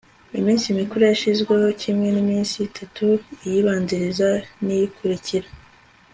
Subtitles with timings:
[0.39, 3.11] iminsi mikuru yashyizweho kimwe n'iminsi itau
[3.45, 4.29] iyibanziriza
[4.65, 5.47] n'iyikurikira